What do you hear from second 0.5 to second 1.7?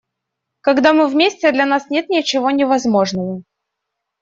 Когда мы вместе, для